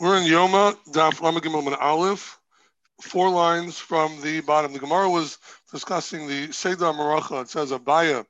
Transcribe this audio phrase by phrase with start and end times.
[0.00, 1.22] We're in Yoma, Daf
[1.80, 2.40] Aleph,
[3.00, 4.72] four lines from the bottom.
[4.72, 5.38] The Gemara was
[5.70, 7.42] discussing the Seder Maracha.
[7.42, 8.24] It says Abaye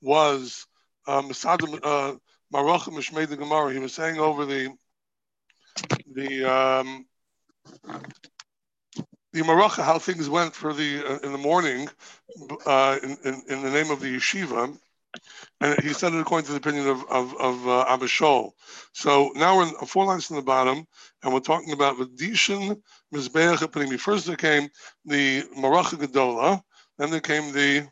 [0.00, 0.66] was
[1.06, 2.14] Masad um, uh,
[2.54, 3.70] Maracha Mishmei the Gemara.
[3.70, 4.74] He was saying over the
[6.14, 7.04] the um,
[9.34, 11.86] the Maracha how things went for the uh, in the morning
[12.64, 14.74] uh, in, in, in the name of the yeshiva
[15.60, 18.52] and he said it according to the opinion of of, of uh, Abba Shol.
[18.92, 20.86] So now we're in four lines from the bottom,
[21.22, 22.80] and we're talking about Vedishin
[23.14, 23.98] Mizbeach Panimi.
[23.98, 24.68] First there came
[25.04, 26.62] the Maracha Gedola,
[26.98, 27.88] then there came the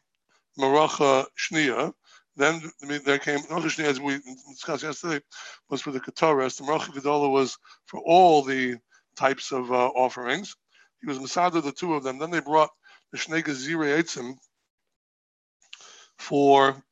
[0.59, 1.92] Maracha Shnia,
[2.36, 2.62] then
[3.04, 4.18] there came Maracha Shnia, as we
[4.50, 5.23] discussed yesterday,
[5.68, 6.59] was for the Kataras.
[6.59, 8.76] The Maracha Gedola was for all the
[9.16, 10.56] types of uh, offerings.
[11.00, 12.18] He was Masada, the two of them.
[12.18, 12.70] Then they brought
[13.12, 14.34] the Shnei Gezire Eitzim
[16.18, 16.82] for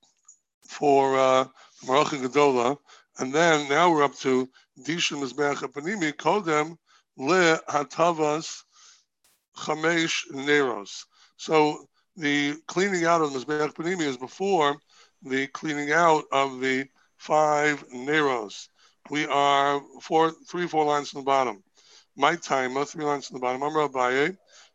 [0.69, 1.45] for uh,
[1.85, 2.77] Gedola,
[3.19, 4.49] and then now we're up to
[4.83, 6.77] Disha Mizbeach Panimi Kodem
[7.17, 8.63] Le Hatavas
[9.57, 11.05] Chamesh Neros.
[11.37, 11.87] So
[12.17, 14.77] the cleaning out of Mizbeach Panimi is before
[15.23, 16.87] the cleaning out of the
[17.17, 18.69] five Neros.
[19.11, 21.63] We are four, three, four lines from the bottom.
[22.17, 23.63] My time, three lines from the bottom.
[23.63, 24.31] I'm Rabbi.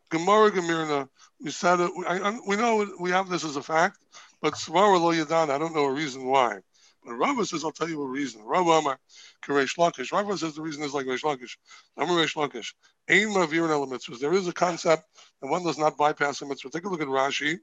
[0.10, 1.08] Gemara Gemirna.
[1.42, 1.92] We said it.
[2.08, 3.98] I, we know we have this as a fact.
[4.42, 6.60] But Svara lo yadan, I don't know a reason why.
[7.04, 8.44] But Rava says, I'll tell you a reason.
[8.44, 9.00] Rava Amar,
[9.44, 10.12] Karesh Lakish.
[10.12, 11.58] Rava says the reason is like Resh Lakish.
[11.98, 12.74] Amar Resh Lakish.
[13.10, 14.20] Ein mavir mitzvahs.
[14.20, 15.04] There is a concept
[15.42, 16.70] that one does not bypass a mitzvah.
[16.70, 17.58] Take a look at Rashi.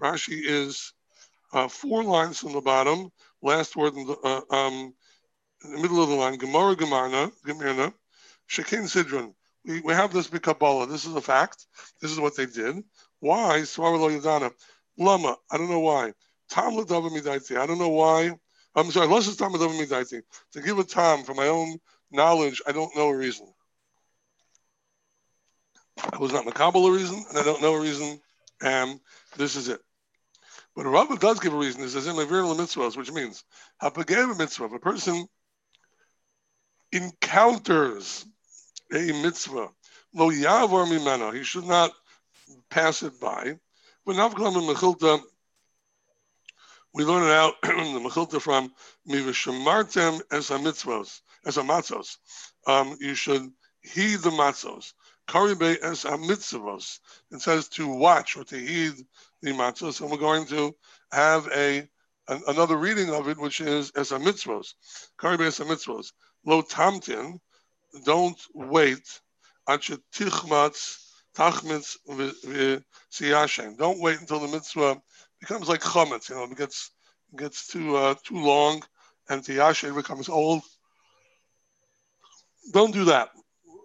[0.00, 0.92] Rashi is
[1.52, 4.94] uh, four lines from the bottom, last word in the, uh, um,
[5.64, 6.36] in the middle of the line.
[6.36, 7.92] Gemara Gemarna, Gemirna,
[8.50, 9.32] Shekin Sidron.
[9.64, 10.86] We, we have this Kabbalah.
[10.88, 11.66] This is a fact.
[12.02, 12.82] This is what they did.
[13.20, 13.60] Why?
[13.60, 14.52] Svara lo yadana.
[14.98, 15.36] Lama.
[15.50, 16.12] I don't know why.
[16.48, 17.58] Tam l'dava midaiti.
[17.58, 18.32] I don't know why.
[18.74, 19.06] I'm sorry.
[19.06, 20.22] Unless it's tam l'dava midaiti.
[20.52, 21.78] To give a tam from my own
[22.10, 23.46] knowledge, I don't know a reason.
[26.12, 28.20] I was not makabel a reason, and I don't know a reason,
[28.60, 29.00] and
[29.36, 29.80] this is it.
[30.74, 31.82] But a Rambam does give a reason.
[31.82, 33.44] It says in Levir mitzvahs, which means
[33.80, 34.64] hapagev mitzvah.
[34.64, 35.26] If a person
[36.90, 38.26] encounters
[38.92, 39.68] a mitzvah,
[40.14, 41.92] lo yavor mimena, he should not
[42.70, 43.58] pass it by.
[44.12, 45.20] Navklam and Mechilta,
[46.92, 48.72] we learn it out the Mechilta from
[49.08, 52.18] Mivishamartem as a mitzvos, as a matzos.
[52.66, 53.50] Um, you should
[53.80, 54.92] heed the matzos.
[55.26, 57.00] Karibe as a mitzvos.
[57.30, 58.94] It says to watch or to heed
[59.40, 60.02] the matzos.
[60.02, 60.74] And we're going to
[61.10, 61.88] have a
[62.28, 64.74] an, another reading of it, which is as a mitzvos.
[65.18, 66.12] Karibe as a mitzvos.
[66.44, 67.40] Lo tamtin,
[68.04, 69.20] don't wait.
[69.66, 71.03] Until tichmatz
[71.34, 71.96] tachmitz
[73.12, 73.76] siyashem.
[73.76, 75.00] Don't wait until the mitzvah
[75.40, 76.30] becomes like chametz.
[76.30, 76.90] You know, it gets
[77.36, 78.82] gets too uh, too long,
[79.28, 80.62] and tiyashem becomes old.
[82.72, 83.28] Don't do that.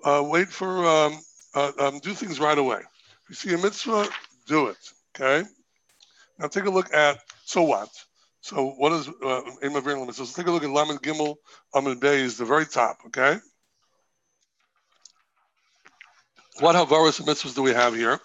[0.03, 1.19] Uh, wait for um,
[1.55, 2.79] uh, um, do things right away.
[2.79, 4.07] If you see a mitzvah,
[4.47, 4.77] do it.
[5.15, 5.47] Okay.
[6.37, 7.89] Now take a look at so what.
[8.41, 11.35] So what is uh, Ema So take a look at Lamed Gimel
[11.73, 12.99] Amid Bay is the very top.
[13.07, 13.37] Okay.
[16.59, 18.19] What Havaras and mitzvahs do we have here?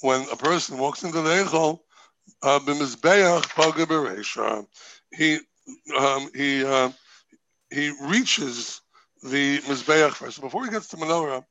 [0.00, 1.80] When a person walks into the Eichel,
[2.42, 2.58] uh,
[5.14, 5.38] he
[5.98, 6.90] um, he uh,
[7.70, 8.80] he reaches
[9.22, 10.40] the mizbeach first.
[10.40, 11.44] Before he gets to menorah,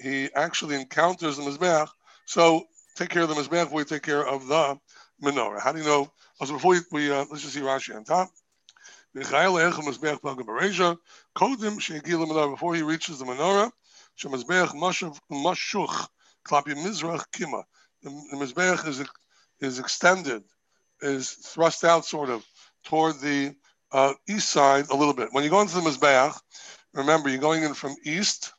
[0.00, 1.88] he actually encounters the mizbeach.
[2.26, 4.78] So take care of the mizbeach before you take care of the
[5.20, 5.60] menorah.
[5.60, 6.12] How do you know?
[6.38, 8.30] Also, before we, we uh, let's just see Rashi on top.
[9.16, 9.48] Before he
[12.82, 13.70] reaches the menorah,
[15.30, 16.08] Mashuch
[16.50, 17.64] Mizrach Kima.
[18.02, 19.02] The Mizbeach is
[19.60, 20.44] is extended,
[21.00, 22.44] is thrust out sort of
[22.84, 23.54] toward the
[23.90, 25.32] uh, east side a little bit.
[25.32, 26.38] When you go into the Mizbeach,
[26.92, 28.52] remember you're going in from east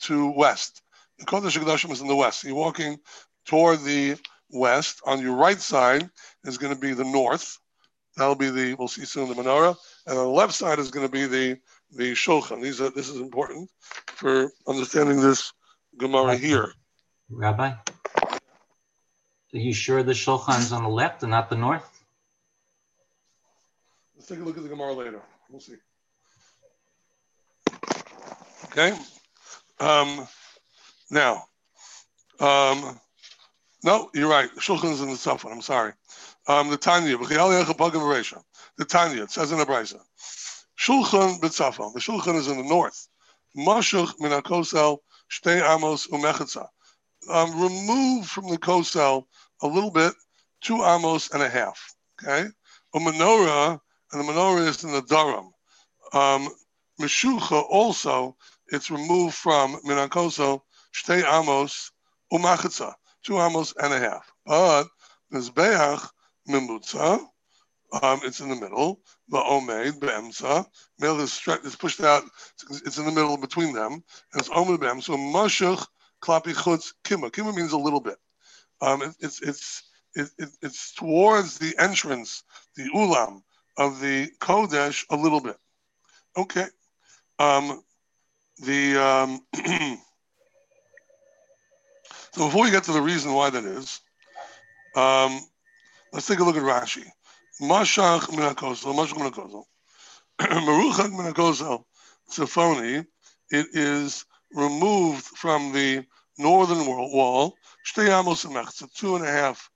[0.00, 0.82] to west.
[1.20, 2.42] The Kodesh HaKadoshim is in the west.
[2.42, 2.98] You're walking
[3.46, 4.16] toward the
[4.50, 5.02] west.
[5.06, 6.10] On your right side
[6.42, 7.60] is going to be the north.
[8.16, 9.76] That'll be the, we'll see soon, the menorah.
[10.06, 11.58] And on the left side is going to be the,
[11.90, 12.62] the shulchan.
[12.62, 13.70] These are, this is important
[14.06, 15.52] for understanding this
[15.98, 16.72] Gemara here.
[17.28, 18.38] Rabbi, are
[19.52, 21.88] you sure the shulchan is on the left and not the north?
[24.14, 25.20] Let's take a look at the Gemara later.
[25.50, 25.74] We'll see.
[28.66, 28.96] Okay.
[29.80, 30.26] Um,
[31.10, 31.44] now,
[32.40, 32.98] um,
[33.82, 34.50] no, you're right.
[34.56, 35.52] Shulchan is in the Safan.
[35.52, 35.92] I'm sorry.
[36.46, 39.98] Um, the Tanya, the Tanya, it says in the Brisa.
[40.78, 41.94] Shulchan b'tzafon.
[41.94, 43.08] The Shulchan is in the north.
[43.56, 44.98] Mashuch min kosel
[45.30, 46.68] shtei amos umechetza.
[47.30, 49.24] Um, remove from the kosel
[49.62, 50.12] a little bit,
[50.60, 51.94] two amos and a half.
[52.22, 52.48] Okay.
[52.94, 53.80] A menorah,
[54.12, 55.50] and the menorah is in the daram.
[56.12, 56.48] Um,
[57.00, 58.36] Meshucha also,
[58.68, 60.60] it's removed from Minakoso,
[60.94, 61.90] Shtei Amos,
[62.32, 62.94] Umachatza,
[63.24, 64.30] two amos and a half.
[64.46, 64.84] But
[65.32, 66.08] Mizbeach,
[66.48, 67.20] Mimutza,
[68.02, 69.00] um, it's in the middle.
[69.28, 70.66] The Omed, Be'emsa,
[70.98, 72.24] male is, stretched, is pushed out,
[72.70, 74.02] it's in the middle between them, and
[74.34, 75.00] it's Omed Be'em.
[75.00, 75.86] So Mashach,
[76.22, 77.30] Klapi Chutz, Kima.
[77.30, 78.16] Kima means a little bit.
[78.80, 79.82] Um, it, it's, it's,
[80.14, 82.42] it, it, it's towards the entrance,
[82.76, 83.42] the Ulam
[83.76, 85.56] of the Kodesh a little bit.
[86.36, 86.66] Okay.
[87.38, 87.82] Um,
[88.58, 89.40] the um,
[92.32, 94.00] so before we get to the reason why that is,
[94.94, 95.40] um,
[96.14, 97.04] let's take a look at Rashi.
[97.60, 99.64] Mashach minakosel, mashach minakosel,
[100.38, 101.84] meruchak minakosel,
[102.30, 103.04] tzefoni.
[103.50, 106.04] It is removed from the
[106.38, 107.54] northern wall.
[107.84, 109.68] Shtei amos emech, two and a half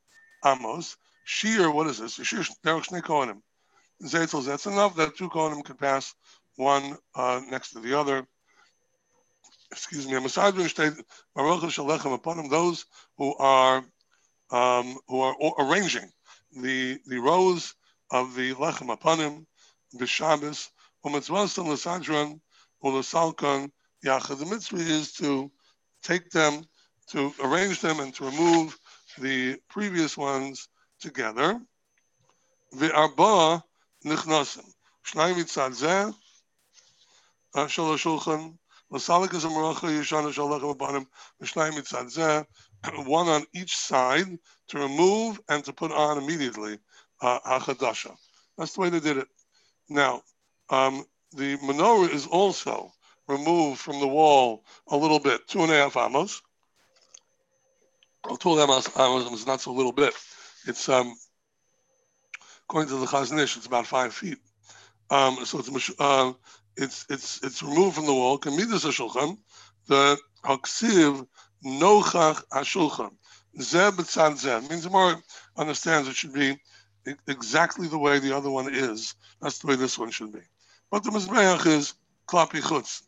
[0.44, 0.96] amos.
[1.24, 2.14] Shear, what is this?
[2.14, 3.42] Shear derech shnei kohanim.
[4.02, 6.14] Zaytels, that's enough that two kohanim can pass
[6.54, 8.24] one uh, next to the other.
[9.72, 10.14] Excuse me.
[12.48, 12.86] Those
[13.18, 13.84] who are
[14.50, 16.10] um, who are arranging
[16.52, 17.74] the the rows
[18.10, 19.46] of the lechem apanim,
[19.92, 20.70] the Shabbos,
[21.04, 22.40] umitzvasim l'sadron
[22.82, 23.70] u'lesalkon
[24.04, 24.38] yachad.
[24.38, 25.50] The mitzvah is to
[26.02, 26.64] take them,
[27.08, 28.78] to arrange them, and to remove
[29.18, 30.68] the previous ones
[31.00, 31.60] together.
[32.72, 33.62] The arba
[34.04, 34.70] nichnasim.
[35.06, 36.14] Shnai mitzad zeh
[37.68, 38.56] shel shulchan.
[38.90, 41.06] L'salik is a meracha yishana shel lechem apanim.
[41.42, 42.46] Shnai mitzad zeh.
[43.06, 44.38] One on each side
[44.68, 46.78] to remove and to put on immediately
[47.20, 47.58] uh.
[48.56, 49.28] That's the way they did it.
[49.88, 50.22] Now,
[50.70, 52.92] um, the menorah is also
[53.26, 56.42] removed from the wall a little bit, two and a half amos.
[58.24, 60.14] Well, two and a half amos is not so little bit.
[60.66, 61.14] It's um,
[62.64, 64.38] according to the Chazon Ish, it's about five feet.
[65.10, 66.32] Um, so it's uh,
[66.76, 68.38] it's it's it's removed from the wall.
[68.38, 69.38] Hashulchan,
[69.86, 71.26] the haksiv
[71.64, 73.12] nochach hashulchan.
[73.60, 75.16] Zeb b'tzad zeb means the more
[75.56, 76.58] understands it should be
[77.26, 79.14] exactly the way the other one is.
[79.40, 80.40] That's the way this one should be.
[80.90, 81.94] But the Mizbeach is
[82.26, 83.02] klapi chutz.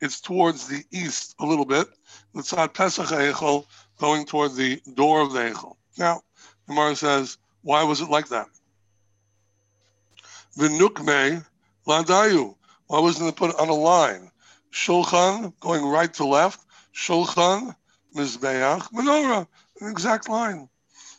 [0.00, 1.88] It's towards the east a little bit.
[2.34, 3.64] L'tzad Pesach Eichel,
[3.98, 5.76] going toward the door of the Eichel.
[5.96, 6.22] Now,
[6.66, 8.48] the Gemara says, why was it like that?
[10.58, 11.44] V'nukme
[11.86, 12.54] ladayu.
[12.86, 14.30] Why wasn't it put on a line?
[14.72, 16.60] Shulchan, going right to left.
[16.96, 17.76] Shulchan,
[18.14, 19.46] Mizbeach, Menorah
[19.80, 20.68] an exact line.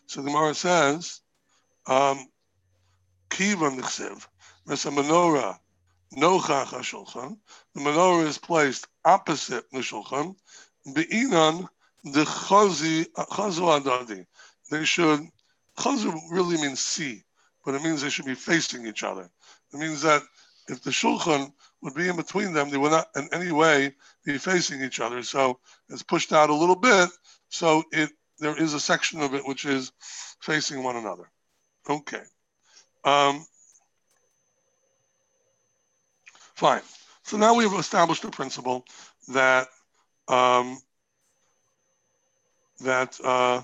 [0.07, 1.21] So the Gemara says,
[1.85, 2.27] um,
[3.29, 4.25] Kiva Nichsev,
[4.65, 5.59] Mesa Menorah,
[6.15, 7.37] Nochach HaShulchan.
[7.75, 10.35] The menorah is placed opposite the Shulchan.
[10.93, 11.67] Be'inan,
[12.03, 14.25] the Chazu Adadi.
[14.71, 15.27] They should,
[15.77, 17.23] Chazu really means see,
[17.65, 19.29] but it means they should be facing each other.
[19.73, 20.23] It means that
[20.67, 23.93] if the Shulchan would be in between them, they would not in any way
[24.25, 25.23] be facing each other.
[25.23, 25.59] So
[25.89, 27.09] it's pushed out a little bit,
[27.49, 28.09] so it
[28.39, 29.91] there is a section of it which is
[30.41, 31.29] facing one another.
[31.89, 32.21] Okay.
[33.03, 33.45] Um,
[36.55, 36.81] fine.
[37.23, 38.85] So now we've established a principle
[39.29, 39.67] that
[40.27, 40.77] um,
[42.81, 43.61] that uh,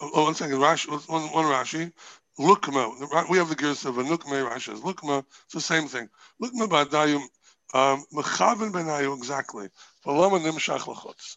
[0.00, 1.92] oh, one second, Rashi, one, one Rashi,
[2.42, 3.28] Lukma.
[3.30, 4.74] We have the gears of a Nukme Rashi.
[4.80, 5.24] Lukma.
[5.44, 6.08] It's the same thing.
[6.42, 7.22] Lukma ba'dayum
[7.74, 9.68] um, mechaven benayu exactly.
[10.04, 11.36] V'lama nimshach lachutz.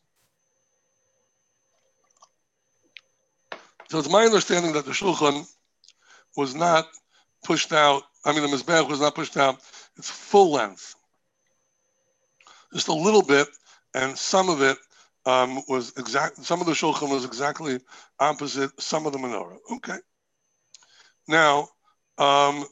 [3.90, 5.48] So it's my understanding that the Shulchan
[6.36, 6.88] was not
[7.44, 8.04] pushed out.
[8.26, 9.60] I mean, the Mizbech was not pushed out.
[9.98, 10.96] It's full length,
[12.74, 13.48] just a little bit,
[13.94, 14.78] and some of it
[15.26, 16.44] um, was exact.
[16.44, 17.80] Some of the Shulchan was exactly
[18.20, 19.58] opposite some of the menorah.
[19.76, 19.98] Okay.
[21.27, 21.70] Now,
[22.17, 22.65] um,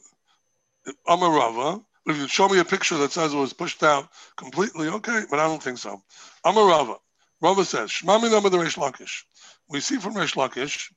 [1.06, 1.84] Amarava.
[2.06, 5.38] If you show me a picture that says it was pushed out completely, okay, but
[5.38, 6.02] I don't think so.
[6.44, 6.68] Amarava.
[6.68, 6.96] Rava
[7.40, 9.22] Rava says, Shmami Nama the Reish Lakish.
[9.68, 10.90] We see from Reish Lakish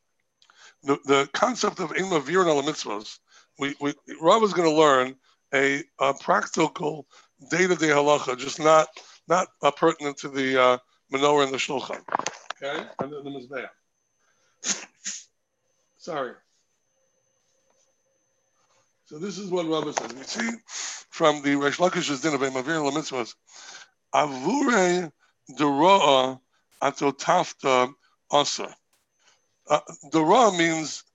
[0.84, 3.20] the, the concept of Ima Virin al mitzvahs,
[3.60, 5.16] we, we is going to learn
[5.54, 7.08] a, a practical
[7.50, 8.88] day-to-day halacha, just not
[9.28, 10.78] not uh, pertinent to the uh,
[11.12, 12.02] menorah and the shulchan.
[12.62, 13.70] Okay, and the, the mizbeah.
[15.98, 16.34] Sorry.
[19.08, 20.14] So this is what Rabbi says.
[20.14, 20.58] We see
[21.10, 23.36] from the Reish Lakish's din of Mavir mitzvahs,
[24.14, 25.10] Avure
[25.58, 26.42] deroa
[26.82, 27.94] atotafta
[28.30, 28.76] asa.
[29.70, 29.80] Uh,
[30.12, 31.06] the means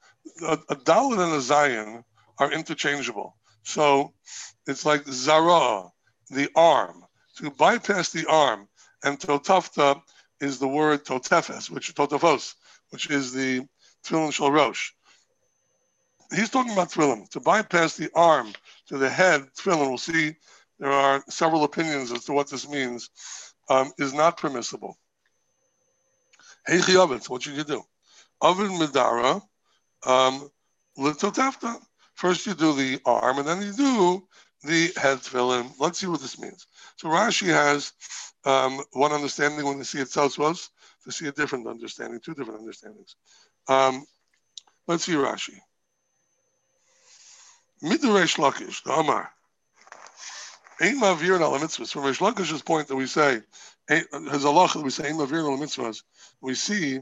[0.41, 2.03] a, a dalit and a zayin
[2.39, 3.37] are interchangeable.
[3.63, 4.15] So
[4.67, 5.85] it's like zara,
[6.31, 7.05] the arm.
[7.37, 8.69] To bypass the arm,
[9.05, 10.01] and totafta
[10.41, 12.55] is the word totefes, which totafos,
[12.89, 13.67] which is the
[14.03, 14.93] tefillin shel rosh.
[16.35, 17.29] He's talking about tefillin.
[17.31, 18.53] To bypass the arm
[18.89, 20.35] to the head, tefillin, we'll see
[20.79, 23.11] there are several opinions as to what this means,
[23.69, 24.97] um, is not permissible.
[26.69, 27.83] Heichi oven, what should you do?
[28.41, 29.43] Oven midara,
[30.07, 30.51] um,
[30.99, 31.81] litotafta.
[32.15, 34.29] First you do the arm, and then you do
[34.65, 35.73] the head tefillin.
[35.79, 36.67] Let's see what this means.
[36.97, 37.93] So Rashi has
[38.45, 40.71] um, one understanding when they see it was
[41.05, 43.17] to see a different understanding, two different understandings.
[43.69, 44.05] Um,
[44.87, 45.59] let's see Rashi.
[47.83, 49.29] Midrash Lakish, Amar.
[50.81, 51.93] Ein mavir al mitzvahs.
[51.93, 53.41] From Rish Lakish's point that we say,
[53.89, 56.03] his halacha that we say ein mavir al mitzvahs,
[56.41, 57.01] we see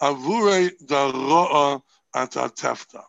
[0.00, 1.82] avure da ro'a
[2.14, 3.04] ata tefta.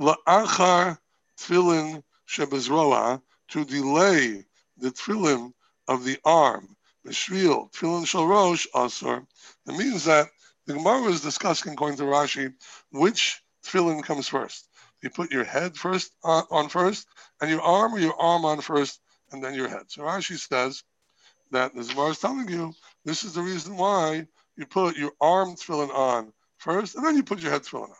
[0.00, 0.98] La'achar
[1.38, 4.44] tefillin shebezroa to delay
[4.78, 5.52] the tefillin
[5.86, 6.76] of the arm.
[7.06, 9.24] Mishvil tefillin shal rosh asur.
[9.64, 10.26] That means that
[10.66, 12.52] the Gemara is discussing, according to Rashi,
[12.90, 14.67] which tefillin comes first.
[15.02, 17.06] You put your head first on, on first,
[17.40, 19.00] and your arm or your arm on first,
[19.32, 19.84] and then your head.
[19.88, 20.82] So Rashi says
[21.50, 22.74] that the Gemara is telling you
[23.04, 24.26] this is the reason why
[24.56, 27.96] you put your arm tefillin on first, and then you put your head tefillin on.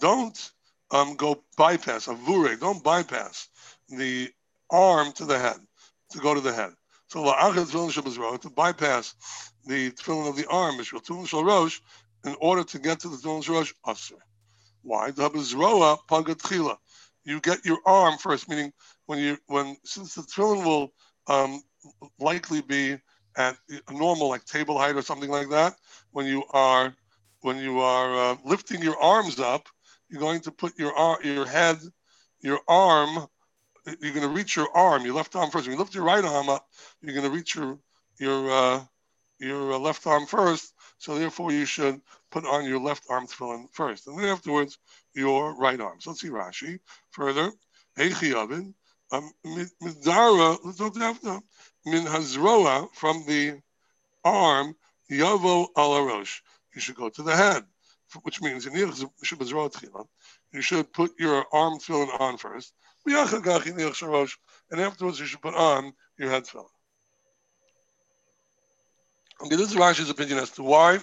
[0.00, 0.50] Don't
[0.90, 3.48] um, go bypass, a avure, don't bypass
[3.88, 4.30] the
[4.70, 5.56] arm to the head,
[6.10, 6.72] to go to the head.
[7.08, 9.14] So to bypass
[9.66, 10.78] the tefillin of the arm,
[12.24, 14.12] in order to get to the tefillin rosh, asr.
[14.82, 15.12] Why?
[17.24, 18.72] You get your arm first, meaning
[19.06, 20.92] when you when since the tefillin will
[21.26, 21.62] um,
[22.18, 22.96] likely be
[23.36, 23.56] at
[23.88, 25.74] a normal like table height or something like that.
[26.10, 26.94] When you are
[27.40, 29.68] when you are uh, lifting your arms up,
[30.08, 31.78] you're going to put your arm, your head,
[32.40, 33.26] your arm.
[34.00, 35.66] You're going to reach your arm, your left arm first.
[35.66, 36.66] When you lift your right arm up,
[37.00, 37.78] you're going to reach your
[38.18, 38.84] your uh,
[39.38, 40.74] your uh, left arm first.
[40.98, 42.00] So therefore, you should
[42.30, 44.78] put on your left arm tefillin first, and then afterwards
[45.14, 46.00] your right arm.
[46.00, 46.80] So let's see Rashi.
[47.10, 47.52] Further.
[47.96, 48.74] Heichi oven.
[49.10, 50.58] Um, midara
[51.86, 53.60] min hazroa from the
[54.24, 54.76] arm
[55.10, 56.24] yavo al
[56.74, 57.64] You should go to the head,
[58.22, 58.92] which means you
[60.60, 62.74] should put your arm tefillin on first,
[63.06, 63.14] and
[64.80, 66.77] afterwards you should put on your head tefillin.
[69.56, 70.98] This is Rashi's opinion as to why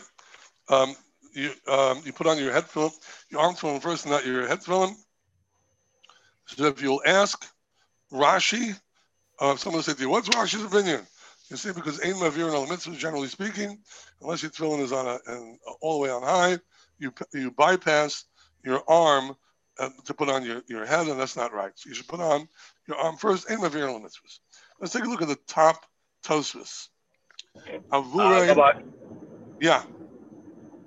[0.70, 0.96] um,
[1.34, 2.92] you um, you put on your head tefillin,
[3.30, 4.96] your arm tefillin first, and not your head tefillin.
[6.46, 7.46] So if you'll ask
[8.12, 8.80] Rashi,
[9.40, 11.06] uh, someone say to you, "What's Rashi's opinion?"
[11.50, 13.80] You see, because ein mavir al mitzvah, generally speaking,
[14.22, 16.60] unless your tefillin is on a and all the way on high,
[17.00, 18.26] you you bypass
[18.64, 19.36] your arm
[19.80, 21.72] uh, to put on your, your head, and that's not right.
[21.76, 22.48] So you should put on
[22.88, 23.50] your arm first.
[23.50, 24.40] Ein mavir al mitzvahs.
[24.80, 25.86] Let's take a look at the top
[26.24, 26.90] tosfos.
[27.92, 28.82] Uh,
[29.62, 29.84] yeah.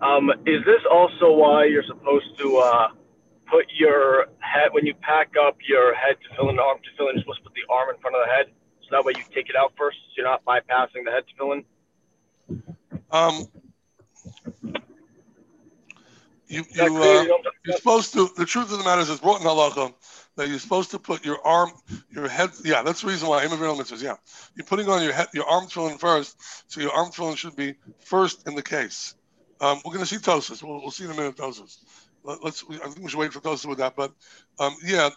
[0.00, 2.88] Um, is this also why you're supposed to uh,
[3.50, 6.90] put your head when you pack up your head to fill in the arm to
[6.96, 7.16] fill in?
[7.16, 8.46] You're supposed to put the arm in front of the head,
[8.82, 11.34] so that way you take it out first, so you're not bypassing the head to
[11.36, 11.64] fill in.
[13.10, 13.48] Um,
[16.48, 17.24] you you uh,
[17.64, 18.28] you're supposed to.
[18.36, 19.94] The truth of the matter is, it's brought in halacha
[20.36, 21.70] that you're supposed to put your arm,
[22.10, 22.50] your head.
[22.64, 24.02] Yeah, that's the reason why immigrant mitzvahs.
[24.02, 24.16] Yeah,
[24.54, 26.36] you're putting on your head, your arm tefillin first,
[26.70, 29.14] so your arm tefillin should be first in the case.
[29.60, 30.62] Um, we're going to see Tosis.
[30.62, 31.78] We'll, we'll see in a minute Tosis.
[32.24, 33.96] Let, us I think we should wait for Tosis with that.
[33.96, 34.12] But
[34.58, 35.10] um, yeah,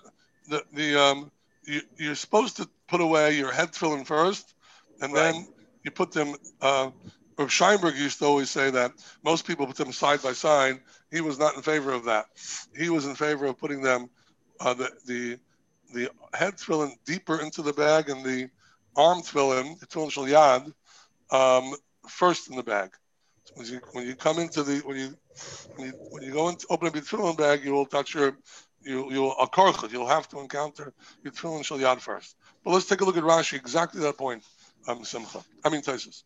[0.50, 1.32] the the um,
[1.66, 4.54] you, are supposed to put away your head tefillin first,
[5.02, 5.34] and right.
[5.34, 5.48] then
[5.84, 6.36] you put them.
[6.60, 6.92] Uh,
[7.42, 8.92] Rav Scheinberg used to always say that
[9.24, 10.80] most people put them side by side.
[11.10, 12.26] He was not in favor of that.
[12.78, 14.10] He was in favor of putting them
[14.60, 15.40] uh, the the
[15.94, 18.50] the head tefillin deeper into the bag and the
[18.96, 20.72] arm tefillin, the tefillin yad,
[21.36, 21.74] um,
[22.08, 22.92] first in the bag.
[23.56, 25.18] When you when you come into the when you
[25.76, 28.38] when you, when you go into open up your bag, you will touch your
[28.84, 29.50] you you'll a
[29.90, 30.94] You'll have to encounter
[31.24, 32.36] your tefillin shal yad first.
[32.64, 33.56] But let's take a look at Rashi.
[33.56, 34.44] Exactly that point.
[34.88, 35.44] Um, Simcha.
[35.66, 36.24] I mean Taisus.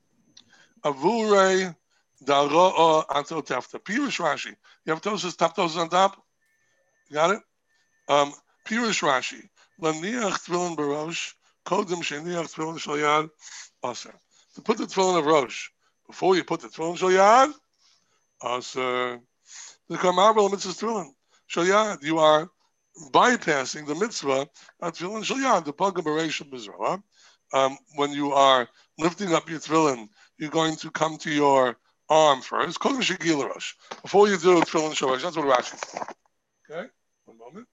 [0.85, 1.75] Avure
[2.23, 3.79] daroa ato tefta.
[3.79, 4.55] Pirush Rashi.
[4.85, 6.23] You have Tosis top Tosis on top.
[7.11, 7.41] Got it.
[8.07, 8.31] Um,
[8.67, 9.49] Pirush Rashi.
[9.81, 11.33] Laniach tefillin barosh.
[11.65, 13.29] Kodem sheniach tefillin shal yad.
[13.83, 14.13] Aser.
[14.55, 15.69] To put the tefillin of Rosh
[16.07, 17.51] before you put the tefillin shal yad,
[18.43, 19.19] aser.
[19.89, 21.09] The kamarvel mitzvah tefillin
[21.47, 22.03] shal yad.
[22.03, 22.49] You are
[23.11, 24.47] bypassing the mitzvah
[24.81, 25.65] of tefillin shal yad.
[25.65, 27.01] The pagam bereishim bezroa.
[27.53, 31.77] Um, when you are lifting up your tefillin, you're going to come to your
[32.09, 32.79] arm first.
[32.79, 36.03] Before you do tefillin shal that's what Rashi says.
[36.69, 36.87] Okay,
[37.25, 37.67] one moment.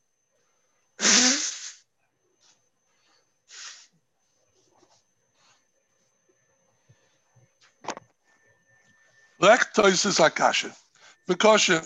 [9.40, 10.71] Lek toises akasha.
[11.28, 11.85] Bekosha.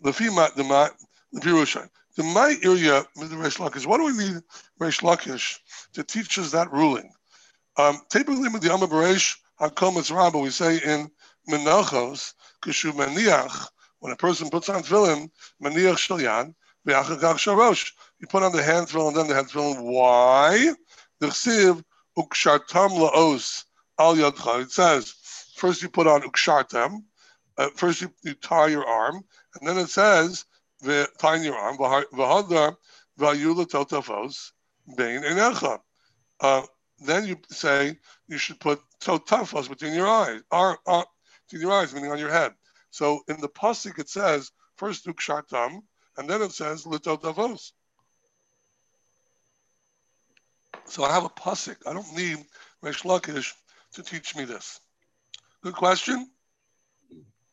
[0.00, 0.62] The fima the
[2.16, 3.86] the my area with the Reish Lakish.
[3.86, 4.40] What do we need
[4.80, 5.58] Reish Lakish
[5.94, 7.10] to teach us that ruling?
[7.76, 8.86] Um, typically, with the Amma
[9.64, 11.10] Rabba, we say in
[11.48, 13.68] Menachos Kishu Maniach,
[14.00, 15.30] when a person puts on tefillin,
[15.62, 16.54] Maniach Shalyan,
[16.86, 17.92] V'achagach Sharosh.
[18.20, 19.82] You put on the hand tefillin and then the hand tefillin.
[19.82, 20.74] Why?
[21.20, 21.82] The Chsiv
[22.18, 23.64] Ukshartam Laos
[23.98, 24.62] Al Yadcha.
[24.62, 25.14] It says
[25.56, 27.04] first you put on Ukshartam,
[27.56, 29.22] uh, first you, you tie your arm,
[29.54, 30.44] and then it says
[31.18, 31.78] tie your arm.
[31.78, 32.76] V'hadar
[33.18, 34.50] v'ayula totafos
[34.96, 35.80] bein enecha.
[36.40, 36.62] Uh,
[37.00, 37.96] then you say
[38.28, 42.52] you should put totafos between your eyes, between your eyes, meaning on your head.
[42.90, 45.82] So in the pasuk it says first ukshartam,
[46.16, 47.72] and then it says litotavos.
[50.86, 51.76] So I have a pasuk.
[51.86, 52.38] I don't need
[52.82, 53.52] Resh Lakish
[53.94, 54.80] to teach me this.
[55.62, 56.28] Good question.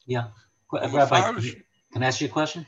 [0.05, 0.27] Yeah,
[0.71, 1.21] Rabbi,
[1.93, 2.65] can I ask you a question?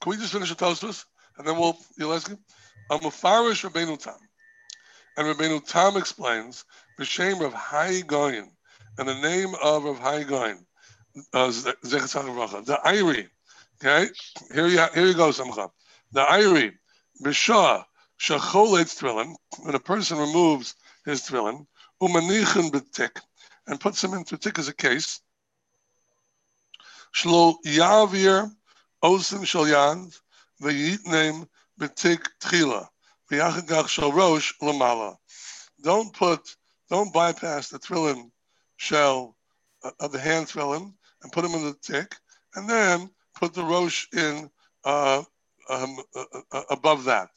[0.00, 1.04] Can we just finish the Tosfos
[1.38, 2.38] and then we'll you'll ask him?
[2.90, 4.14] I'm a Farish Rabbeinu Tam,
[5.16, 6.64] and Rabbeinu Tam explains
[6.98, 8.50] the shame of Hai Gaon
[8.98, 10.22] and the name of Rav Hai
[11.32, 13.28] uh, the Iri.
[13.82, 14.10] Okay,
[14.52, 15.70] here you here you go, Samcha.
[16.12, 16.72] The Iri,
[17.22, 17.84] Bishah
[18.20, 21.66] Shacholetz Thrillin, when a person removes his thrillin,
[22.02, 23.20] Umanichin B'tik,
[23.66, 25.20] and puts him into tik as a case.
[27.14, 28.50] Shlo Yavir
[29.02, 30.18] Osim Shalyand,
[30.62, 31.46] Vayitnem
[31.78, 32.88] Betik Tchila,
[33.30, 35.16] Rosh Lamala.
[35.82, 36.40] Don't put,
[36.90, 38.30] don't bypass the tefillin
[38.76, 39.36] shell
[39.84, 42.14] uh, of the hand tefillin and put them in the tick,
[42.54, 44.50] and then put the rosh in
[44.84, 45.22] uh,
[45.68, 47.30] um, uh, uh, above that.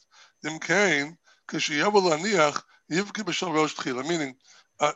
[0.44, 1.16] Dimkain,
[4.08, 4.36] meaning
[4.80, 4.92] uh,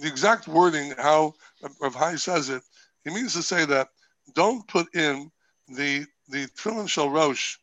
[0.00, 1.34] the exact wording, how
[1.80, 2.62] Rav Hai says it,
[3.04, 3.88] he means to say that
[4.34, 5.30] don't put in
[5.68, 7.56] the the tefillin shel rosh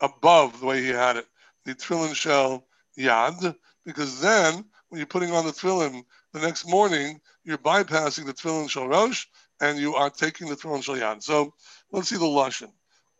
[0.00, 1.26] above the way he had it,
[1.64, 2.66] the tefillin Shell
[2.98, 8.34] yad, because then when you're putting on the tefillin the next morning, you're bypassing the
[8.34, 9.26] tefillin shel rosh
[9.60, 11.22] and you are taking the tefillin shel yad.
[11.22, 11.54] So
[11.92, 12.72] let's see the lashon.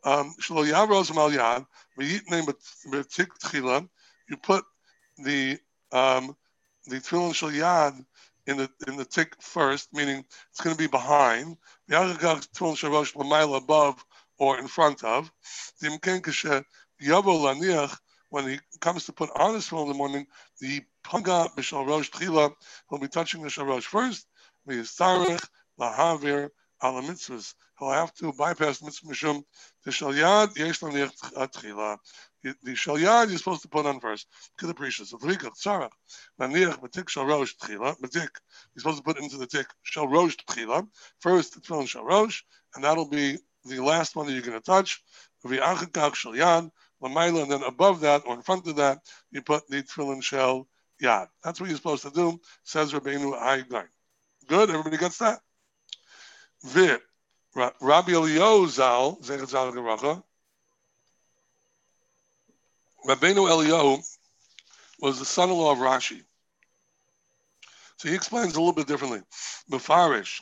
[0.05, 0.66] Um, tchila.
[4.29, 4.64] You put
[5.18, 5.59] the
[5.92, 6.37] um,
[6.87, 8.05] the tefillin shel yad
[8.46, 11.57] in the in the tick first, meaning it's going to be behind.
[11.88, 14.05] Tefillin shel rosh above
[14.38, 15.31] or in front of.
[18.30, 20.26] When he comes to put on his tefillin in the morning,
[20.60, 22.52] the paga b'shal rosh tchila,
[22.88, 24.26] he'll be touching the shal first.
[24.68, 25.44] V'yistarech
[25.80, 26.50] lahavir
[26.82, 27.54] ala mitzvahs.
[27.80, 29.42] He'll have to bypass mitzvah mishum.
[29.84, 31.98] The shal yad yesh laniach tchila.
[32.44, 34.28] Uh, the shal yad you're supposed to put on first.
[34.60, 35.12] Kid appreciates.
[35.12, 35.90] Thrika tzarach
[36.40, 37.98] laniach b'tik shal rosh tchila.
[37.98, 38.30] B'tik
[38.74, 40.86] you're supposed to put into the tik shal rosh tchila.
[41.18, 42.44] First the tefillin shal rosh,
[42.76, 45.02] and that'll be the last one that you're going to touch,
[47.02, 48.98] and then above that or in front of that,
[49.30, 50.68] you put the tefillin shell
[51.02, 51.28] yad.
[51.42, 53.88] That's what you're supposed to do, says Rabbeinu Hai Gaon.
[54.46, 55.40] Good, everybody gets that?
[56.64, 56.98] Vi,
[57.54, 60.22] Rabbi Eliyahu Zal, Zechat Zal Geracha,
[63.06, 64.02] Rabbeinu Eliyahu
[65.00, 66.22] was the son-in-law of Rashi.
[67.96, 69.22] So he explains a little bit differently.
[69.70, 70.40] Mefarish,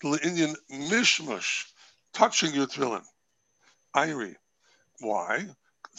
[0.00, 1.64] the Indian mishmush,
[2.14, 3.04] touching your tefillin.
[3.94, 4.36] Irie.
[5.00, 5.46] Why?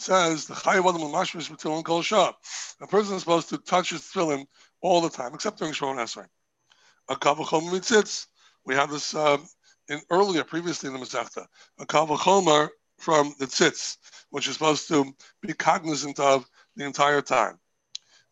[0.00, 2.32] Says the chayav adam mashmish tefillin kol shah.
[2.80, 4.46] A person is supposed to touch his tefillin
[4.80, 6.26] all the time, except during Shemon Esrei.
[7.10, 8.26] A kavachom mitzitz.
[8.64, 9.36] We have this uh,
[9.90, 11.46] in earlier, previously in the Masechta.
[11.78, 13.98] A kavachomer from the tzitz,
[14.30, 17.58] which is supposed to be cognizant of the entire time.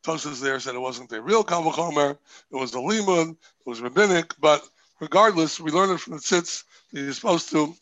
[0.03, 2.17] Tosas there said it wasn't a real kavachomer,
[2.51, 4.67] it was a limud, it was rabbinic, but
[5.01, 7.75] regardless, we learn it from the tzitz you're supposed to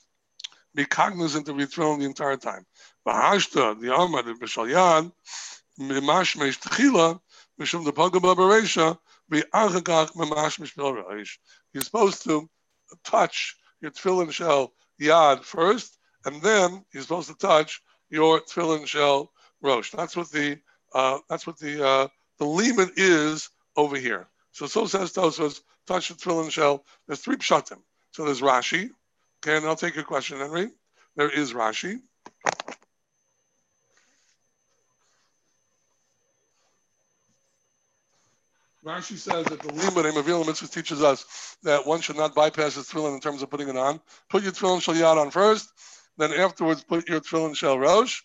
[0.75, 2.67] be cognizant of your throne the entire time.
[3.07, 5.13] Bahashta, the Amar, the Bishalyad,
[5.79, 7.21] Mimashmesh Tchila,
[7.61, 8.99] Mishum the Pagaba Beresha,
[9.31, 11.39] be Achagach Mimashmesh Reish.
[11.73, 12.49] You're supposed to
[13.05, 19.31] touch your tefillin shell yad first, and then you're supposed to touch your tefillin shell
[19.63, 19.91] rosh.
[19.91, 20.59] That's what the
[20.95, 24.27] uh, that's what the uh, the limit is over here.
[24.53, 26.85] So so says Tosfos, touch the tefillin shell.
[27.07, 27.79] There's three pshatim.
[28.13, 28.91] So there's Rashi.
[29.45, 30.71] Okay, and I'll take your question, Henry.
[31.17, 32.01] There is Rashi.
[38.87, 42.87] Rashi says that the Limud Mavil Mitzvah teaches us that one should not bypass his
[42.87, 44.01] tefillin in terms of putting it on.
[44.31, 45.69] Put your tefillin shal yad on first,
[46.19, 48.23] then afterwards put your tefillin shal rosh.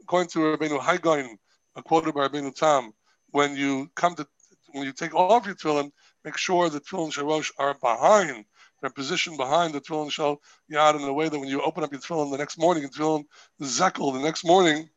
[0.00, 1.36] According to Rabbeinu
[1.74, 2.92] a quoted by Rabbeinu Tam,
[3.30, 4.28] when you come to
[4.70, 5.90] when you take off your tefillin,
[6.24, 8.44] make sure the tefillin shal rosh are behind
[8.80, 10.40] they're positioned behind the tefillin shell
[10.70, 12.94] yad in a way that when you open up your tefillin the next morning, and
[12.94, 13.24] tefillin
[13.60, 14.88] zekel the next morning,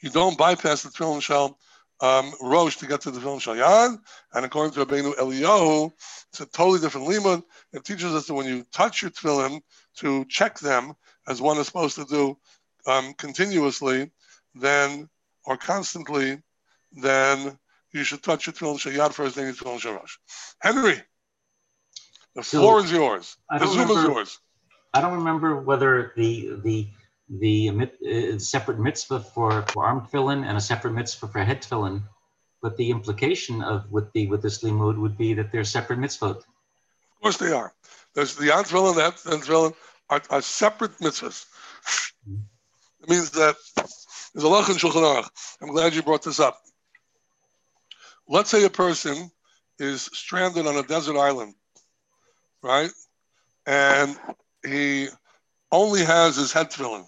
[0.00, 1.56] you don't bypass the tefillin shell
[2.00, 3.98] um, Rosh to get to the film Yad.
[4.34, 5.92] And according to Rabbeinu Eliyahu,
[6.30, 7.42] it's a totally different limud.
[7.72, 9.60] It teaches us that when you touch your tefillin
[9.96, 10.94] to check them,
[11.28, 12.36] as one is supposed to do
[12.86, 14.10] um, continuously,
[14.54, 15.08] then
[15.44, 16.42] or constantly,
[16.92, 17.58] then
[17.92, 20.18] you should touch your tefillin Shayad first, then your tefillin Sharash.
[20.60, 21.00] Henry,
[22.34, 23.36] the So, floor is yours.
[23.50, 24.38] I The Zoom is remember- yours.
[24.94, 26.88] I don't remember whether the the
[27.28, 32.02] the uh, separate mitzvah for, for arm tefillin and a separate mitzvah for head tefillin,
[32.62, 36.36] but the implication of with the with this limud would be that they're separate mitzvot.
[36.36, 37.72] Of course they are.
[38.14, 39.74] There's the Yad Tefillin and the Head Tefillin
[40.08, 41.46] are, are separate mitzvahs.
[43.02, 43.56] It means that
[44.32, 45.28] there's a lach in Shulchan Aruch.
[45.60, 46.58] I'm glad you brought this up.
[48.28, 49.30] Let's say a person
[49.78, 51.54] is stranded on a desert island,
[52.62, 52.90] right?
[53.66, 54.18] And
[54.64, 55.08] he
[55.70, 57.06] only has his head tefillin,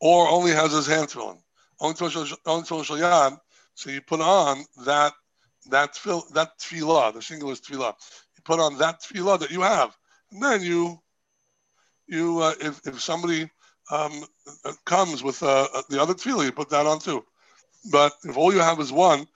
[0.00, 1.38] or only has his hand tefillin.
[1.78, 3.40] Only tefillin yad.
[3.74, 5.12] So you put on that
[5.70, 7.94] that tefil, that tefillah, the singular is tefillah.
[8.36, 9.96] You put on that tefillah that you have,
[10.32, 10.98] and then you
[12.06, 13.50] you uh, if if somebody
[13.90, 14.24] um,
[14.64, 17.24] uh, comes with uh, uh, the other tefillah, you put that on too.
[17.90, 19.26] But if all you have is one,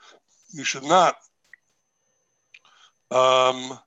[0.53, 1.16] you should not
[3.11, 3.79] um,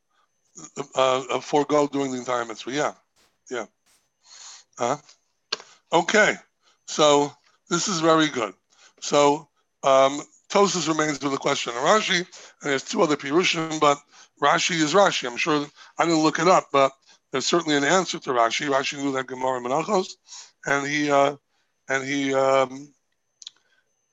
[0.96, 2.72] uh, uh, forego doing the entire mitzvah.
[2.72, 2.94] Yeah,
[3.52, 3.66] yeah.
[4.78, 4.98] Huh?
[5.92, 6.36] Okay,
[6.88, 7.32] so
[7.70, 8.54] this is very good.
[9.02, 9.48] So
[9.84, 13.98] um, Tosis remains with the question of Rashi, and there's two other Pirushim, but
[14.42, 15.28] Rashi is Rashi.
[15.30, 16.92] I'm sure I didn't look it up, but
[17.32, 18.70] there's certainly an answer to Rashi.
[18.70, 20.14] Rashi knew that Gemara Menachos,
[20.66, 21.36] and he uh,
[21.90, 22.94] and he um,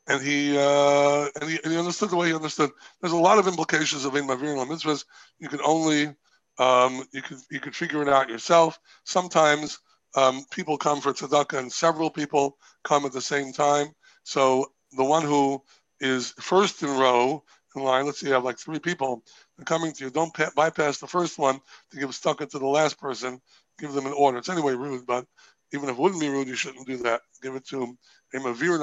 [0.07, 2.71] and he, uh, and he and he understood the way he understood.
[3.01, 5.05] There's a lot of implications of Ein Mavir and mitzvahs.
[5.39, 6.15] You can only
[6.59, 8.79] um, you could you could figure it out yourself.
[9.05, 9.79] Sometimes
[10.17, 13.89] um, people come for tzedakah, and several people come at the same time.
[14.23, 15.63] So the one who
[16.01, 17.43] is first in row
[17.77, 19.25] in line, let's say you have like three people
[19.65, 22.99] coming to you, don't pa- bypass the first one to give tzedakah to the last
[22.99, 23.41] person.
[23.79, 24.39] Give them an order.
[24.39, 25.27] It's anyway rude, but
[25.73, 27.23] even if it wouldn't be rude, you shouldn't do that.
[27.43, 27.97] Give it to
[28.35, 28.79] a mavir.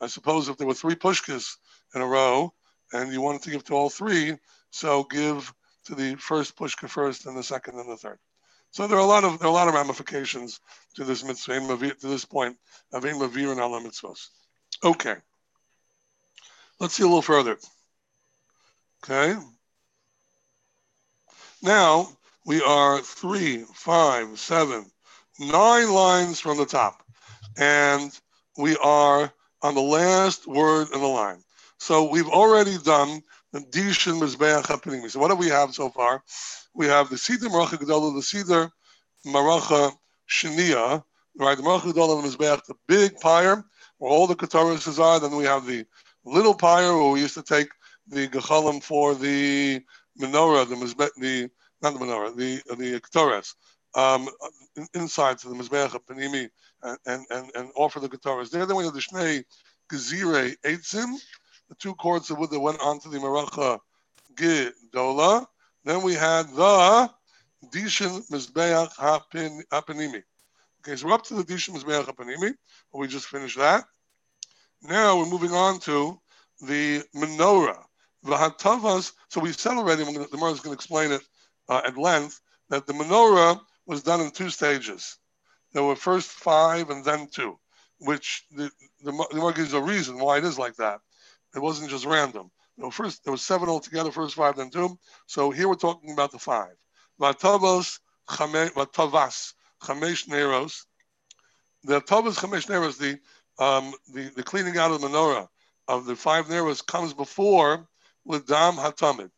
[0.00, 1.56] I suppose if there were three pushkas
[1.94, 2.52] in a row
[2.92, 4.36] and you wanted to give to all three,
[4.70, 5.52] so give
[5.86, 8.18] to the first pushka first and the second and the third.
[8.72, 10.58] So there are a lot of there are a lot of ramifications
[10.94, 12.56] to this mitzvah to this point
[12.92, 14.28] of ein mavir and all the mitzvahs.
[14.82, 15.16] Okay.
[16.80, 17.58] Let's see a little further.
[19.04, 19.38] Okay.
[21.62, 22.08] Now
[22.46, 24.90] we are three, five, seven,
[25.38, 27.02] nine lines from the top.
[27.58, 28.18] And
[28.56, 29.30] we are
[29.60, 31.42] on the last word in the line.
[31.78, 33.22] So we've already done
[33.60, 35.10] Dishin Mizbeach HaPanimi.
[35.10, 36.22] So what do we have so far?
[36.74, 38.70] We have the Siddur Maracha Gedolah, the Siddur
[39.26, 39.92] Maracha
[40.28, 41.04] Shania,
[41.36, 41.56] right?
[41.56, 43.64] The Maracha the Mizbeach, the big pyre
[43.98, 45.20] where all the Kataras are.
[45.20, 45.84] Then we have the
[46.24, 47.68] little pyre where we used to take
[48.08, 49.82] the Gechalim for the
[50.20, 51.50] menorah, the Mizbeach, the,
[51.82, 53.54] not the menorah, the, the Kataras.
[53.94, 54.28] Um,
[54.94, 56.48] inside to the Mizbeach HaPanimi
[56.82, 58.50] and, and, and, and offer the guitars.
[58.50, 59.44] There, then we have the Shnei
[59.90, 61.14] Gezire Eitzim,
[61.68, 63.78] the two cords of wood that went onto the Maracha
[64.34, 65.46] Gedola.
[65.84, 67.10] Then we had the
[67.70, 70.22] Dishin Mizbeach Hapanimi.
[70.80, 72.54] Okay, so we're up to the Dishin Mizbeach Hapanimi.
[72.92, 73.84] We just finished that.
[74.82, 76.20] Now we're moving on to
[76.60, 77.82] the menorah.
[78.24, 81.22] The Hatavas, so we said already, the Gemara is going to explain it
[81.68, 85.18] uh, at length, that the menorah was done in two stages.
[85.72, 87.58] There were first five and then two,
[87.98, 88.70] which the
[89.02, 91.00] the, the gives a reason why it is like that.
[91.54, 92.50] It wasn't just random.
[92.90, 94.98] First there was seven altogether, first five, then two.
[95.26, 96.74] So here we're talking about the five.
[97.20, 100.86] Vatavos chame- Vatavas chamesh neros.
[101.84, 103.18] The Tavas chamesh neros, the
[103.62, 105.48] um, the the cleaning out of the menorah
[105.88, 107.88] of the five neros comes before
[108.26, 109.30] Lidam Hatamid.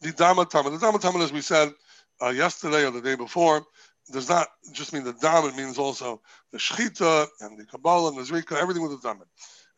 [0.00, 0.72] The Dam Hatamid.
[0.72, 1.72] The Dam Hatamid, as we said
[2.20, 3.64] uh, yesterday or the day before,
[4.12, 6.20] does not just mean the dam, it means also
[6.52, 9.24] the shechita and the kabbalah and the zrika, everything with the damin.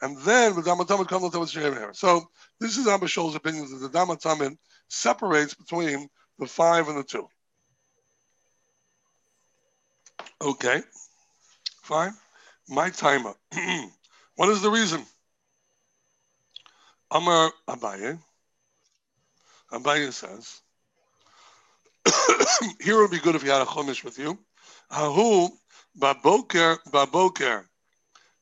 [0.02, 2.28] And then the dam tamid comes the So
[2.60, 4.56] this is Abba Shol's opinion that the dam tamid
[4.88, 7.26] separates between the five and the two.
[10.42, 10.82] Okay,
[11.82, 12.12] fine.
[12.68, 13.34] My timer.
[14.36, 15.02] what is the reason?
[17.10, 18.18] Amar Abaye.
[19.72, 20.60] Abaye says,
[22.80, 24.38] here would be good if you had a chumash with you.
[24.90, 25.48] Hahu
[25.98, 27.64] baboker baboker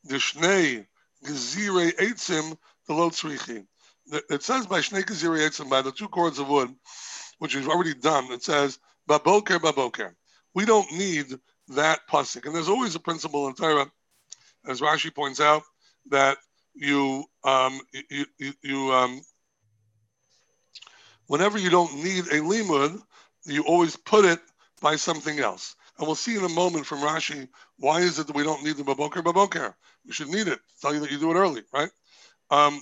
[0.07, 0.85] dishnei
[1.25, 2.57] gezire eitzim
[2.87, 3.65] the lo tzrichi.
[4.29, 6.73] It says by shnei gezire eitzim by the two cords of wood,
[7.39, 8.31] which is already done.
[8.31, 10.15] It says baboker baboker.
[10.53, 11.27] We don't need
[11.69, 13.91] that pasuk, and there's always a principle in Torah
[14.67, 15.63] as Rashi points out,
[16.09, 16.37] that
[16.73, 19.21] you um, you you, you um,
[21.27, 23.01] whenever you don't need a limud,
[23.45, 24.39] you always put it
[24.81, 25.74] by something else.
[25.97, 28.77] And we'll see in a moment from Rashi why is it that we don't need
[28.77, 29.75] the baboker baboker?
[30.05, 30.59] We should need it.
[30.81, 31.89] Tell you that you do it early, right?
[32.49, 32.81] Um,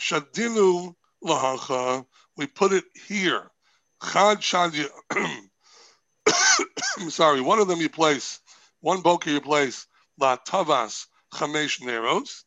[0.00, 2.06] shadinu lahacha.
[2.36, 3.50] We put it here.
[4.02, 4.74] Chad shad.
[6.98, 7.40] I'm sorry.
[7.40, 8.40] One of them you place.
[8.80, 9.86] One boker you place.
[10.18, 12.44] La tavas chamesh neros.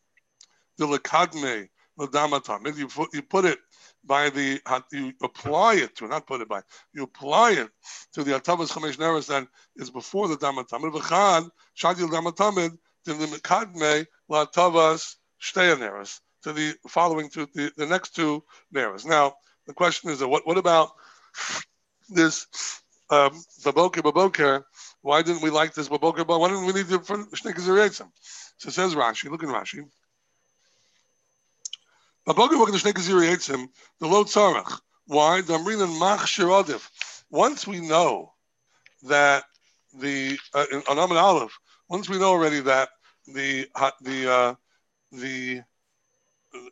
[0.78, 3.60] The lekadme put you put it
[4.10, 4.60] by the
[4.92, 6.62] you apply it to not put it by
[6.94, 7.70] you apply it
[8.14, 14.06] to the atavas chamesh neros that is before the damatamid v'chad shadil damatamid the kadme
[14.28, 15.16] la tavas
[15.56, 18.44] neros to the following to the, the next two
[18.74, 19.06] neros.
[19.06, 19.36] Now
[19.68, 20.92] the question is that what what about
[22.10, 22.48] this
[23.10, 23.32] um,
[23.64, 24.64] baboker baboker?
[25.02, 26.24] Why didn't we like this baboker?
[26.24, 28.10] Why didn't we need the shnikaziriyatzim?
[28.58, 29.30] So says Rashi.
[29.30, 29.84] Look at Rashi.
[32.26, 32.34] The
[34.02, 34.80] low tzarach.
[35.08, 35.42] Why?
[37.32, 38.34] Once we know
[39.04, 39.44] that
[39.94, 42.90] the uh, Amid Aleph, once we know already that
[43.28, 43.68] the
[44.02, 44.56] the uh,
[45.12, 45.64] the,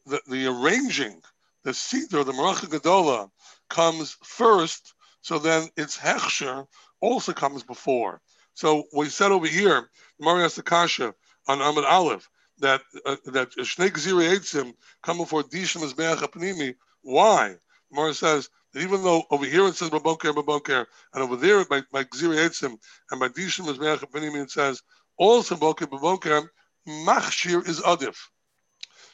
[0.05, 1.21] the the arranging
[1.63, 3.29] the seed or the Maracha Gadola
[3.69, 6.65] comes first, so then its hechsher
[7.01, 8.21] also comes before.
[8.53, 11.13] So we said over here, Marias Akasha
[11.47, 12.29] on Amid Aleph,
[12.59, 16.75] that uh, that Shnei Gziri come before Dishim as Apnimi.
[17.01, 17.55] Why?
[17.91, 21.81] Mara says that even though over here it says Baboker Baboker, and over there by,
[21.91, 22.73] by Gziri
[23.11, 24.81] and by Dishim as Apnimi it says
[25.17, 26.47] also Baboker Baboker,
[26.87, 28.17] Machshir is Adif.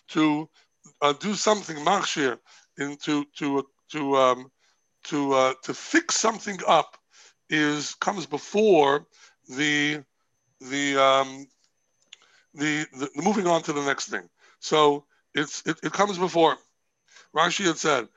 [0.09, 0.49] To
[1.01, 2.37] uh, do something Machshir
[2.77, 4.51] into to to um,
[5.05, 6.97] to uh, to fix something up
[7.49, 9.05] is comes before
[9.49, 10.03] the
[10.59, 11.47] the um,
[12.53, 14.27] the, the, moving on to the next thing.
[14.59, 16.57] So it's it, it comes before.
[17.35, 18.07] Rashi had said,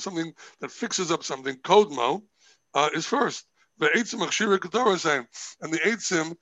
[0.00, 2.22] something that fixes up something, Kodmo,
[2.74, 3.44] uh, is first.
[3.78, 5.26] The Eitzim Akshira saying,
[5.60, 6.36] and the Eitzim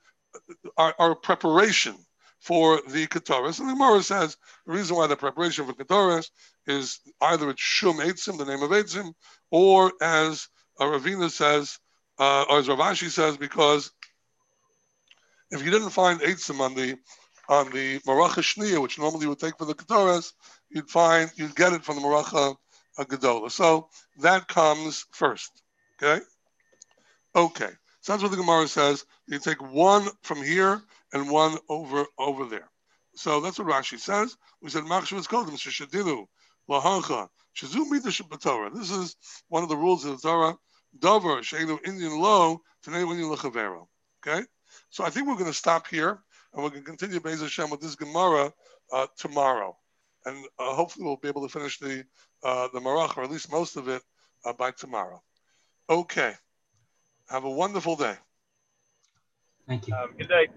[0.77, 1.95] are, are preparation
[2.39, 3.59] for the Ketoras.
[3.59, 6.29] And the Gemara says the reason why the preparation for Ketoras
[6.65, 9.13] is either it's Shum Eitzim, the name of Eitzim,
[9.51, 10.47] or as
[10.79, 11.77] Ravina says,
[12.19, 13.91] uh, or as Rav Ashi says, because
[15.51, 16.97] if you didn't find Eitzim on the
[17.49, 20.33] on the Maracha Shniya, which normally you would take for the Ketoras,
[20.69, 22.55] you'd find you'd get it from the Maracha
[22.97, 23.51] uh, Gadola.
[23.51, 25.51] So that comes first.
[26.01, 26.23] Okay?
[27.35, 27.69] Okay.
[28.01, 29.05] So that's what the Gemara says.
[29.27, 30.81] You take one from here
[31.13, 32.69] and one over over there.
[33.15, 34.35] So that's what Rashi says.
[34.61, 36.25] We said Machshav is called Shadinu
[36.69, 38.73] Lahancha Shazu.
[38.73, 39.15] This is
[39.49, 40.55] one of the rules of the Torah.
[40.97, 43.87] Dover Sheinu Indian Lo Tanei Indian Lechavero.
[44.25, 44.45] Okay.
[44.89, 46.19] So I think we're going to stop here,
[46.53, 48.53] and we're going to continue Beis Hashem with this Gemara
[48.91, 49.77] uh, tomorrow,
[50.25, 52.03] and uh, hopefully we'll be able to finish the
[52.43, 54.01] uh, the Marach, or at least most of it,
[54.45, 55.21] uh, by tomorrow.
[55.89, 56.33] Okay.
[57.29, 58.15] Have a wonderful day.
[59.67, 59.93] Thank you.
[59.95, 60.47] Um, good day.